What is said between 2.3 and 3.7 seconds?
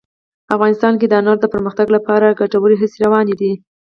ګټورې هڅې روانې دي.